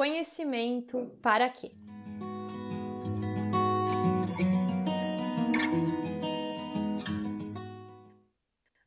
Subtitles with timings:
[0.00, 1.72] Conhecimento para quê?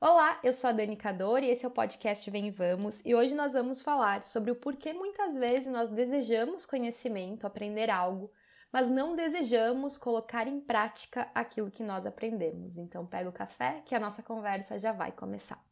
[0.01, 3.13] Olá, eu sou a Dani Cador e esse é o podcast Vem e Vamos, e
[3.13, 8.31] hoje nós vamos falar sobre o porquê muitas vezes nós desejamos conhecimento, aprender algo,
[8.71, 12.79] mas não desejamos colocar em prática aquilo que nós aprendemos.
[12.79, 15.63] Então pega o café que a nossa conversa já vai começar.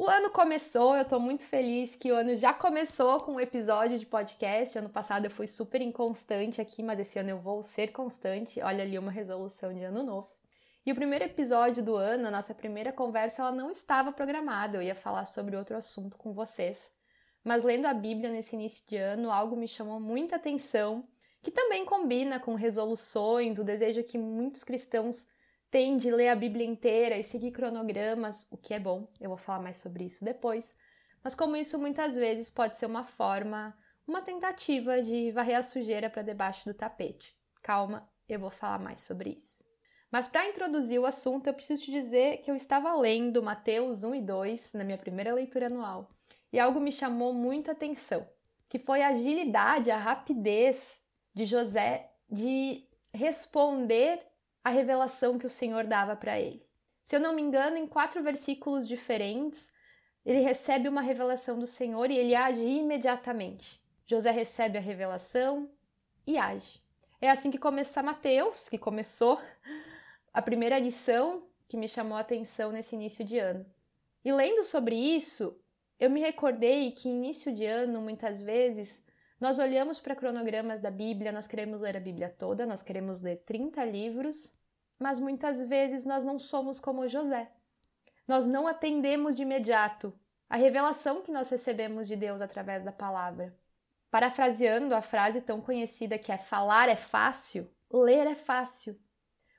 [0.00, 3.98] O ano começou, eu tô muito feliz que o ano já começou com um episódio
[3.98, 4.78] de podcast.
[4.78, 8.62] Ano passado eu fui super inconstante aqui, mas esse ano eu vou ser constante.
[8.62, 10.26] Olha ali uma resolução de ano novo.
[10.86, 14.82] E o primeiro episódio do ano, a nossa primeira conversa, ela não estava programada, eu
[14.82, 16.90] ia falar sobre outro assunto com vocês.
[17.44, 21.06] Mas lendo a Bíblia nesse início de ano, algo me chamou muita atenção,
[21.42, 25.28] que também combina com resoluções, o desejo que muitos cristãos
[25.70, 29.38] têm de ler a Bíblia inteira e seguir cronogramas, o que é bom, eu vou
[29.38, 30.74] falar mais sobre isso depois.
[31.22, 36.10] Mas como isso muitas vezes pode ser uma forma, uma tentativa de varrer a sujeira
[36.10, 37.36] para debaixo do tapete.
[37.62, 39.64] Calma, eu vou falar mais sobre isso.
[40.10, 44.14] Mas para introduzir o assunto, eu preciso te dizer que eu estava lendo Mateus 1
[44.16, 46.10] e 2 na minha primeira leitura anual,
[46.52, 48.28] e algo me chamou muita atenção,
[48.68, 51.00] que foi a agilidade, a rapidez
[51.32, 54.29] de José de responder
[54.62, 56.64] à revelação que o Senhor dava para ele.
[57.02, 59.72] Se eu não me engano, em quatro versículos diferentes,
[60.24, 63.80] ele recebe uma revelação do Senhor e ele age imediatamente.
[64.06, 65.70] José recebe a revelação
[66.26, 66.80] e age.
[67.20, 69.40] É assim que começa Mateus, que começou
[70.32, 73.64] a primeira lição que me chamou a atenção nesse início de ano.
[74.24, 75.58] E lendo sobre isso,
[75.98, 79.04] eu me recordei que início de ano, muitas vezes,
[79.40, 83.36] nós olhamos para cronogramas da Bíblia, nós queremos ler a Bíblia toda, nós queremos ler
[83.38, 84.52] 30 livros,
[84.98, 87.50] mas muitas vezes nós não somos como José.
[88.28, 90.12] Nós não atendemos de imediato
[90.48, 93.56] a revelação que nós recebemos de Deus através da palavra.
[94.10, 99.00] Parafraseando a frase tão conhecida que é falar é fácil, ler é fácil.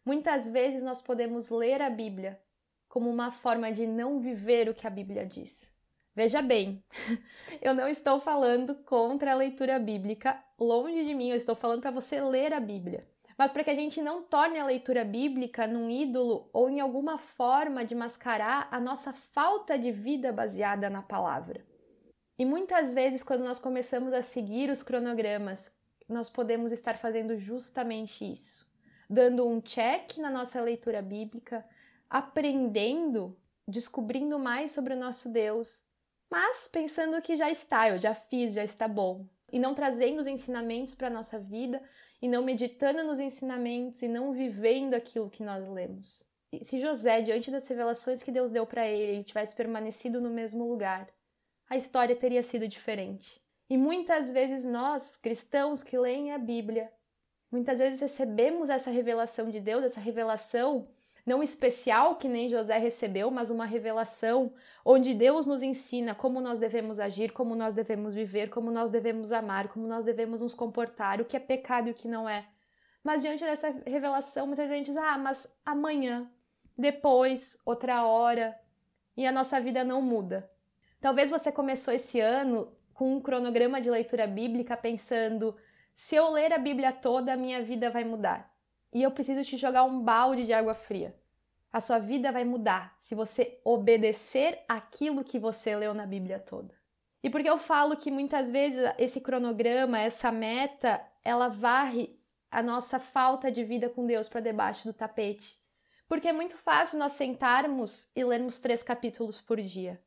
[0.05, 2.39] Muitas vezes nós podemos ler a Bíblia
[2.87, 5.73] como uma forma de não viver o que a Bíblia diz.
[6.16, 6.83] Veja bem,
[7.61, 11.92] eu não estou falando contra a leitura bíblica, longe de mim, eu estou falando para
[11.92, 13.08] você ler a Bíblia.
[13.38, 17.17] Mas para que a gente não torne a leitura bíblica num ídolo ou em alguma
[17.17, 21.66] forma de mascarar a nossa falta de vida baseada na palavra.
[22.38, 25.71] E muitas vezes, quando nós começamos a seguir os cronogramas,
[26.08, 28.71] nós podemos estar fazendo justamente isso
[29.11, 31.66] dando um check na nossa leitura bíblica,
[32.10, 35.83] aprendendo, descobrindo mais sobre o nosso Deus,
[36.31, 40.27] mas pensando que já está, eu já fiz, já está bom, e não trazendo os
[40.27, 41.83] ensinamentos para a nossa vida,
[42.21, 46.23] e não meditando nos ensinamentos, e não vivendo aquilo que nós lemos.
[46.53, 50.67] E se José, diante das revelações que Deus deu para ele, tivesse permanecido no mesmo
[50.67, 51.09] lugar,
[51.70, 53.41] a história teria sido diferente.
[53.70, 56.91] E muitas vezes nós, cristãos que leem a Bíblia,
[57.52, 60.87] Muitas vezes recebemos essa revelação de Deus, essa revelação
[61.31, 64.52] não especial que nem José recebeu, mas uma revelação
[64.83, 69.31] onde Deus nos ensina como nós devemos agir, como nós devemos viver, como nós devemos
[69.31, 72.45] amar, como nós devemos nos comportar, o que é pecado e o que não é.
[73.02, 76.30] Mas diante dessa revelação, muitas vezes a gente diz: ah, mas amanhã,
[76.77, 78.59] depois, outra hora,
[79.15, 80.52] e a nossa vida não muda.
[80.99, 85.55] Talvez você começou esse ano com um cronograma de leitura bíblica pensando
[85.93, 88.52] se eu ler a Bíblia toda, a minha vida vai mudar.
[88.93, 91.15] E eu preciso te jogar um balde de água fria.
[91.71, 96.73] A sua vida vai mudar se você obedecer aquilo que você leu na Bíblia toda.
[97.23, 102.99] E porque eu falo que muitas vezes esse cronograma, essa meta, ela varre a nossa
[102.99, 105.59] falta de vida com Deus para debaixo do tapete.
[106.08, 110.02] Porque é muito fácil nós sentarmos e lermos três capítulos por dia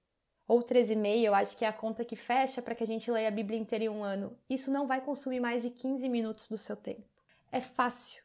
[0.46, 3.28] ou 13,5, eu acho que é a conta que fecha para que a gente leia
[3.28, 4.36] a Bíblia inteira em um ano.
[4.48, 7.08] Isso não vai consumir mais de 15 minutos do seu tempo.
[7.50, 8.22] É fácil.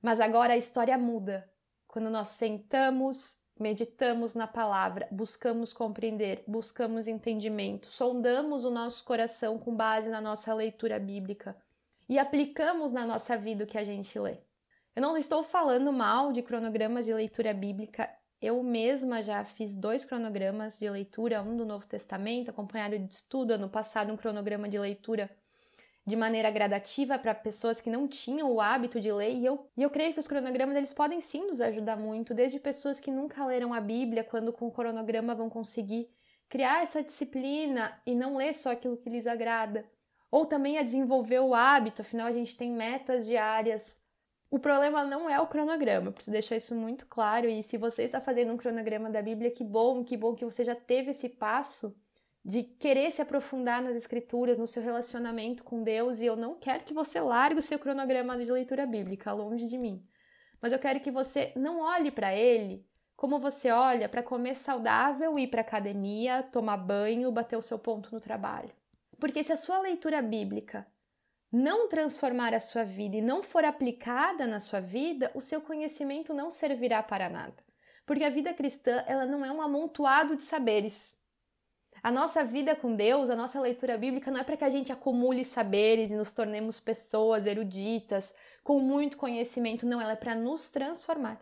[0.00, 1.48] Mas agora a história muda.
[1.92, 9.76] Quando nós sentamos, meditamos na palavra, buscamos compreender, buscamos entendimento, sondamos o nosso coração com
[9.76, 11.54] base na nossa leitura bíblica
[12.08, 14.38] e aplicamos na nossa vida o que a gente lê.
[14.96, 18.08] Eu não estou falando mal de cronogramas de leitura bíblica,
[18.40, 23.50] eu mesma já fiz dois cronogramas de leitura, um do Novo Testamento, acompanhado de estudo,
[23.50, 25.30] ano passado um cronograma de leitura
[26.06, 29.82] de maneira gradativa para pessoas que não tinham o hábito de ler, e eu, e
[29.82, 33.44] eu creio que os cronogramas eles podem sim nos ajudar muito, desde pessoas que nunca
[33.46, 36.10] leram a Bíblia, quando com o cronograma vão conseguir
[36.48, 39.84] criar essa disciplina e não ler só aquilo que lhes agrada,
[40.30, 44.02] ou também a desenvolver o hábito, afinal a gente tem metas diárias
[44.52, 47.48] o problema não é o cronograma, eu preciso deixar isso muito claro.
[47.48, 50.62] E se você está fazendo um cronograma da Bíblia, que bom, que bom que você
[50.62, 51.96] já teve esse passo,
[52.44, 56.84] de querer se aprofundar nas escrituras, no seu relacionamento com Deus, e eu não quero
[56.84, 60.04] que você largue o seu cronograma de leitura bíblica longe de mim.
[60.60, 62.84] Mas eu quero que você não olhe para ele
[63.22, 68.12] como você olha para comer saudável, ir para academia, tomar banho, bater o seu ponto
[68.12, 68.72] no trabalho.
[69.20, 70.84] Porque se a sua leitura bíblica
[71.52, 76.34] não transformar a sua vida e não for aplicada na sua vida, o seu conhecimento
[76.34, 77.62] não servirá para nada.
[78.04, 81.21] Porque a vida cristã, ela não é um amontoado de saberes.
[82.02, 84.90] A nossa vida com Deus, a nossa leitura bíblica não é para que a gente
[84.90, 88.34] acumule saberes e nos tornemos pessoas eruditas,
[88.64, 91.40] com muito conhecimento, não, ela é para nos transformar.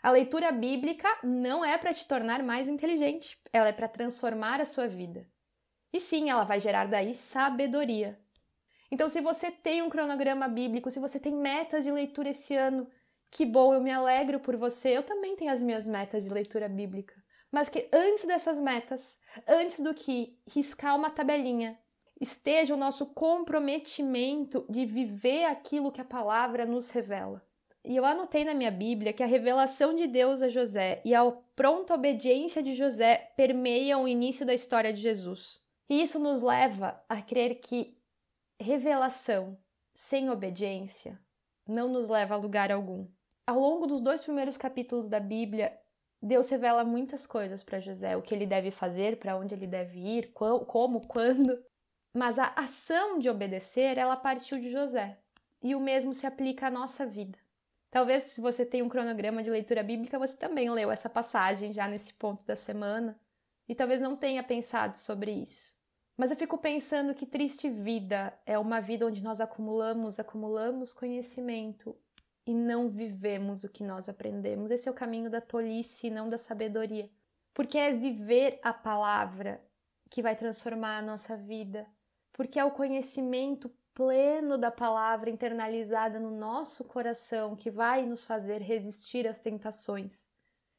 [0.00, 4.64] A leitura bíblica não é para te tornar mais inteligente, ela é para transformar a
[4.64, 5.26] sua vida.
[5.92, 8.16] E sim, ela vai gerar daí sabedoria.
[8.92, 12.88] Então, se você tem um cronograma bíblico, se você tem metas de leitura esse ano,
[13.28, 14.96] que bom, eu me alegro por você.
[14.96, 17.19] Eu também tenho as minhas metas de leitura bíblica
[17.50, 21.78] mas que antes dessas metas, antes do que riscar uma tabelinha,
[22.20, 27.42] esteja o nosso comprometimento de viver aquilo que a palavra nos revela.
[27.82, 31.30] E eu anotei na minha Bíblia que a revelação de Deus a José e a
[31.56, 35.62] pronta obediência de José permeiam o início da história de Jesus.
[35.88, 37.96] E isso nos leva a crer que
[38.60, 39.58] revelação
[39.94, 41.18] sem obediência
[41.66, 43.06] não nos leva a lugar algum.
[43.46, 45.76] Ao longo dos dois primeiros capítulos da Bíblia,
[46.22, 49.98] Deus revela muitas coisas para José, o que ele deve fazer, para onde ele deve
[49.98, 51.62] ir, como, quando.
[52.14, 55.18] Mas a ação de obedecer, ela partiu de José.
[55.62, 57.38] E o mesmo se aplica à nossa vida.
[57.90, 61.88] Talvez se você tem um cronograma de leitura bíblica, você também leu essa passagem já
[61.88, 63.18] nesse ponto da semana
[63.68, 65.78] e talvez não tenha pensado sobre isso.
[66.16, 71.96] Mas eu fico pensando que triste vida é uma vida onde nós acumulamos, acumulamos conhecimento
[72.50, 74.72] e não vivemos o que nós aprendemos.
[74.72, 77.08] Esse é o caminho da tolice, não da sabedoria.
[77.54, 79.64] Porque é viver a palavra
[80.10, 81.86] que vai transformar a nossa vida.
[82.32, 88.60] Porque é o conhecimento pleno da palavra internalizada no nosso coração que vai nos fazer
[88.60, 90.26] resistir às tentações.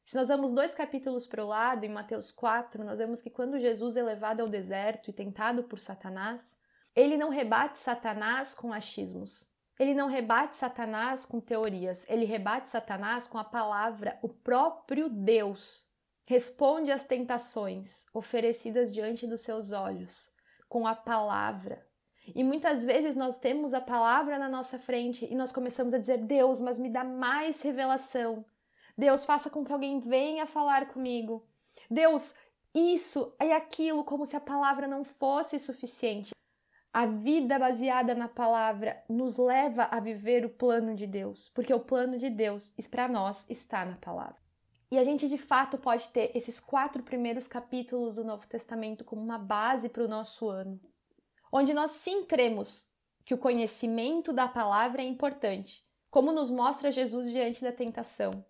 [0.04, 3.58] Se nós vamos dois capítulos para o lado, em Mateus 4, nós vemos que quando
[3.58, 6.54] Jesus é levado ao deserto e tentado por Satanás,
[6.94, 9.50] ele não rebate Satanás com achismos.
[9.82, 15.88] Ele não rebate Satanás com teorias, ele rebate Satanás com a palavra, o próprio Deus.
[16.24, 20.30] Responde às tentações oferecidas diante dos seus olhos
[20.68, 21.84] com a palavra.
[22.32, 26.18] E muitas vezes nós temos a palavra na nossa frente e nós começamos a dizer:
[26.18, 28.44] Deus, mas me dá mais revelação.
[28.96, 31.44] Deus, faça com que alguém venha falar comigo.
[31.90, 32.36] Deus,
[32.72, 36.30] isso e aquilo, como se a palavra não fosse suficiente.
[36.92, 41.80] A vida baseada na palavra nos leva a viver o plano de Deus, porque o
[41.80, 44.36] plano de Deus para nós está na palavra.
[44.90, 49.22] E a gente de fato pode ter esses quatro primeiros capítulos do Novo Testamento como
[49.22, 50.78] uma base para o nosso ano,
[51.50, 52.86] onde nós sim cremos
[53.24, 58.44] que o conhecimento da palavra é importante, como nos mostra Jesus diante da tentação,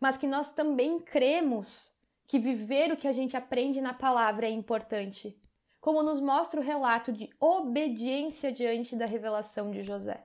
[0.00, 1.94] mas que nós também cremos
[2.26, 5.38] que viver o que a gente aprende na palavra é importante,
[5.84, 10.24] como nos mostra o relato de obediência diante da revelação de José.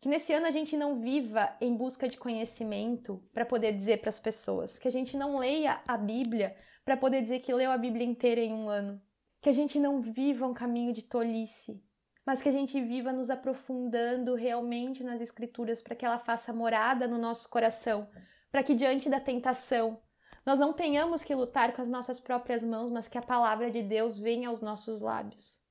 [0.00, 4.08] Que nesse ano a gente não viva em busca de conhecimento para poder dizer para
[4.08, 6.56] as pessoas, que a gente não leia a Bíblia
[6.86, 8.98] para poder dizer que leu a Bíblia inteira em um ano,
[9.42, 11.84] que a gente não viva um caminho de tolice,
[12.24, 17.06] mas que a gente viva nos aprofundando realmente nas Escrituras para que ela faça morada
[17.06, 18.08] no nosso coração,
[18.50, 20.00] para que diante da tentação
[20.44, 23.82] nós não tenhamos que lutar com as nossas próprias mãos, mas que a palavra de
[23.82, 25.62] Deus venha aos nossos lábios.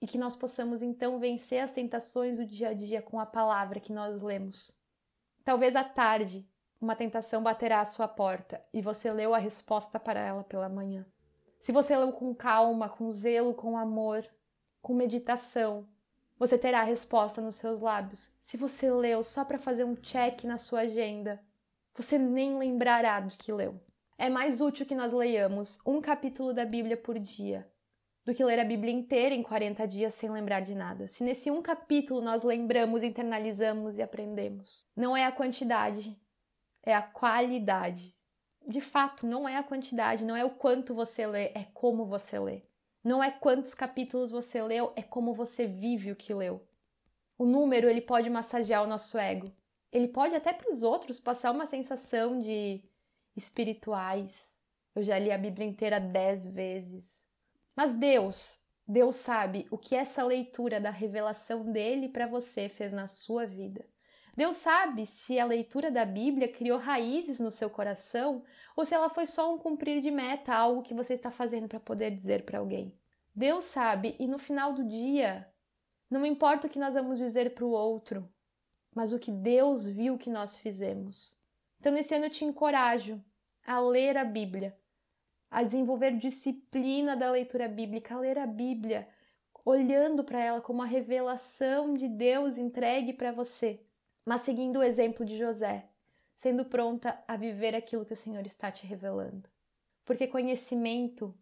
[0.00, 3.80] E que nós possamos então vencer as tentações do dia a dia com a palavra
[3.80, 4.72] que nós lemos.
[5.44, 6.48] Talvez à tarde
[6.80, 11.06] uma tentação baterá à sua porta e você leu a resposta para ela pela manhã.
[11.58, 14.26] Se você leu com calma, com zelo, com amor,
[14.82, 15.86] com meditação,
[16.38, 18.30] você terá a resposta nos seus lábios.
[18.38, 21.42] Se você leu só para fazer um check na sua agenda,
[21.94, 23.80] você nem lembrará do que leu.
[24.18, 27.70] É mais útil que nós leiamos um capítulo da Bíblia por dia
[28.26, 31.06] do que ler a Bíblia inteira em 40 dias sem lembrar de nada.
[31.06, 34.84] Se nesse um capítulo nós lembramos, internalizamos e aprendemos.
[34.96, 36.20] Não é a quantidade,
[36.82, 38.16] é a qualidade.
[38.66, 42.36] De fato, não é a quantidade, não é o quanto você lê, é como você
[42.38, 42.62] lê.
[43.04, 46.66] Não é quantos capítulos você leu, é como você vive o que leu.
[47.38, 49.52] O número, ele pode massagear o nosso ego.
[49.92, 52.82] Ele pode até para os outros passar uma sensação de
[53.36, 54.56] espirituais.
[54.94, 57.26] Eu já li a Bíblia inteira dez vezes.
[57.76, 63.06] Mas Deus, Deus sabe o que essa leitura da revelação dele para você fez na
[63.06, 63.84] sua vida.
[64.36, 68.44] Deus sabe se a leitura da Bíblia criou raízes no seu coração
[68.76, 71.80] ou se ela foi só um cumprir de meta, algo que você está fazendo para
[71.80, 72.94] poder dizer para alguém.
[73.34, 75.46] Deus sabe, e no final do dia,
[76.10, 78.30] não importa o que nós vamos dizer para o outro,
[78.94, 81.36] mas o que Deus viu que nós fizemos.
[81.86, 83.22] Então, nesse ano eu te encorajo
[83.64, 84.76] a ler a Bíblia,
[85.48, 89.08] a desenvolver disciplina da leitura bíblica, a ler a Bíblia,
[89.64, 93.80] olhando para ela como uma revelação de Deus entregue para você,
[94.24, 95.88] mas seguindo o exemplo de José,
[96.34, 99.48] sendo pronta a viver aquilo que o Senhor está te revelando.
[100.04, 101.32] Porque conhecimento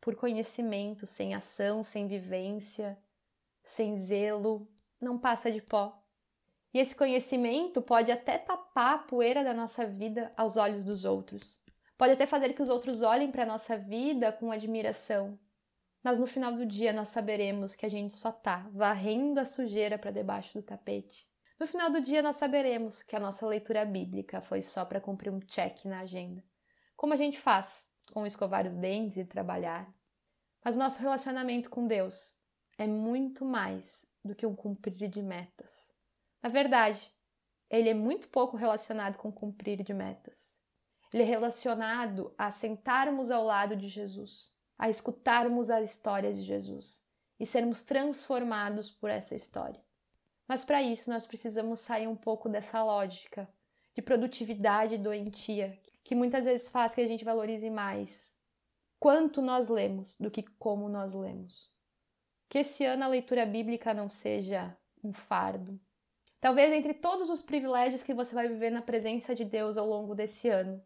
[0.00, 2.96] por conhecimento, sem ação, sem vivência,
[3.60, 4.68] sem zelo,
[5.00, 6.00] não passa de pó.
[6.72, 11.60] E esse conhecimento pode até tapar a poeira da nossa vida aos olhos dos outros.
[11.98, 15.38] Pode até fazer que os outros olhem para a nossa vida com admiração.
[16.02, 19.98] Mas no final do dia nós saberemos que a gente só está varrendo a sujeira
[19.98, 21.28] para debaixo do tapete.
[21.58, 25.30] No final do dia nós saberemos que a nossa leitura bíblica foi só para cumprir
[25.30, 26.42] um check na agenda.
[26.96, 29.92] Como a gente faz com escovar os dentes e trabalhar.
[30.64, 32.38] Mas nosso relacionamento com Deus
[32.78, 35.92] é muito mais do que um cumprir de metas.
[36.42, 37.12] Na verdade,
[37.68, 40.56] ele é muito pouco relacionado com cumprir de metas.
[41.12, 47.04] Ele é relacionado a sentarmos ao lado de Jesus, a escutarmos as histórias de Jesus
[47.38, 49.82] e sermos transformados por essa história.
[50.46, 53.48] Mas para isso nós precisamos sair um pouco dessa lógica
[53.94, 58.34] de produtividade doentia que muitas vezes faz que a gente valorize mais
[58.98, 61.70] quanto nós lemos do que como nós lemos.
[62.48, 65.80] Que esse ano a leitura bíblica não seja um fardo.
[66.40, 70.14] Talvez entre todos os privilégios que você vai viver na presença de Deus ao longo
[70.14, 70.82] desse ano,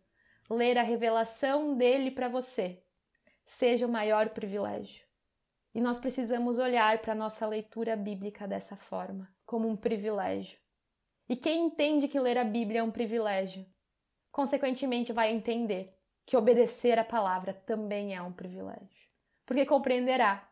[0.50, 2.82] ler a revelação dele para você
[3.44, 5.06] seja o maior privilégio.
[5.74, 10.58] E nós precisamos olhar para a nossa leitura bíblica dessa forma, como um privilégio.
[11.28, 13.66] E quem entende que ler a Bíblia é um privilégio,
[14.30, 15.96] consequentemente vai entender
[16.26, 19.08] que obedecer a palavra também é um privilégio.
[19.44, 20.48] Porque compreenderá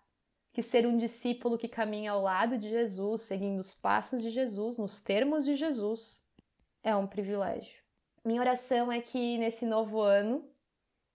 [0.52, 4.76] que ser um discípulo que caminha ao lado de Jesus, seguindo os passos de Jesus,
[4.76, 6.23] nos termos de Jesus,
[6.82, 7.82] é um privilégio.
[8.25, 10.49] Minha oração é que nesse novo ano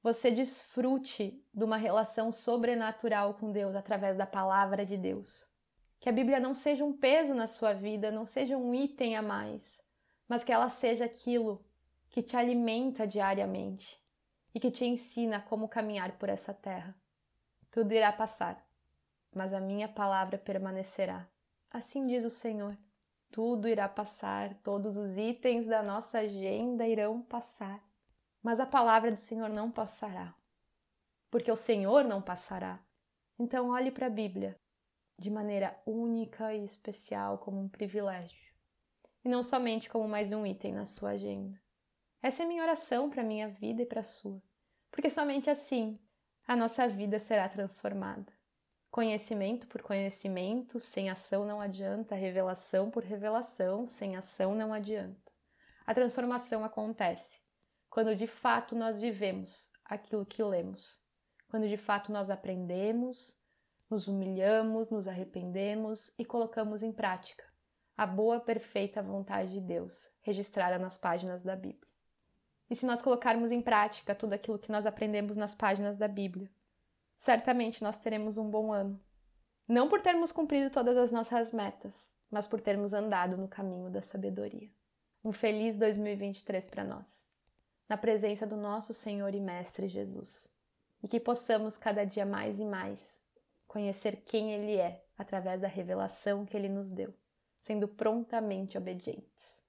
[0.02, 5.48] você desfrute de uma relação sobrenatural com Deus através da palavra de Deus.
[6.00, 9.22] Que a Bíblia não seja um peso na sua vida, não seja um item a
[9.22, 9.84] mais,
[10.28, 11.64] mas que ela seja aquilo
[12.10, 14.02] que te alimenta diariamente
[14.54, 16.96] e que te ensina como caminhar por essa terra.
[17.70, 18.67] Tudo irá passar,
[19.38, 21.28] mas a minha palavra permanecerá.
[21.70, 22.76] Assim diz o Senhor.
[23.32, 27.84] Tudo irá passar, todos os itens da nossa agenda irão passar,
[28.42, 30.34] mas a palavra do Senhor não passará,
[31.30, 32.80] porque o Senhor não passará.
[33.38, 34.58] Então, olhe para a Bíblia
[35.20, 38.54] de maneira única e especial como um privilégio,
[39.26, 41.62] e não somente como mais um item na sua agenda.
[42.22, 44.42] Essa é minha oração para a minha vida e para a sua,
[44.90, 46.00] porque somente assim
[46.48, 48.37] a nossa vida será transformada.
[48.90, 55.32] Conhecimento por conhecimento, sem ação não adianta, revelação por revelação, sem ação não adianta.
[55.86, 57.40] A transformação acontece
[57.90, 61.02] quando de fato nós vivemos aquilo que lemos,
[61.50, 63.42] quando de fato nós aprendemos,
[63.90, 67.44] nos humilhamos, nos arrependemos e colocamos em prática
[67.96, 71.88] a boa, perfeita vontade de Deus, registrada nas páginas da Bíblia.
[72.70, 76.52] E se nós colocarmos em prática tudo aquilo que nós aprendemos nas páginas da Bíblia,
[77.18, 78.98] certamente nós teremos um bom ano.
[79.68, 84.02] Não por termos cumprido todas as nossas metas, mas por termos andado no caminho da
[84.02, 84.70] sabedoria.
[85.26, 87.28] Um feliz 2023 para nós,
[87.90, 90.56] na presença do nosso Senhor e Mestre Jesus.
[91.04, 93.22] E que possamos cada dia mais e mais
[93.68, 97.14] conhecer quem Ele é através da revelação que Ele nos deu,
[97.60, 99.66] sendo prontamente obedientes.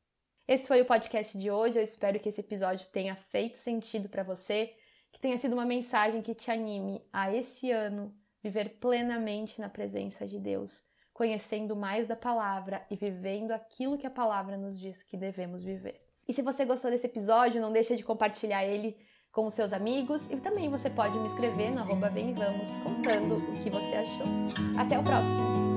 [0.46, 1.78] Esse foi o podcast de hoje.
[1.78, 4.74] Eu espero que esse episódio tenha feito sentido para você,
[5.12, 10.26] que tenha sido uma mensagem que te anime a esse ano viver plenamente na presença
[10.26, 15.16] de Deus, conhecendo mais da palavra e vivendo aquilo que a palavra nos diz que
[15.16, 16.00] devemos viver.
[16.26, 18.96] E se você gostou desse episódio, não deixe de compartilhar ele
[19.32, 23.36] com os seus amigos e também você pode me escrever no arroba Vem Vamos contando
[23.36, 24.26] o que você achou.
[24.78, 25.67] Até o próximo!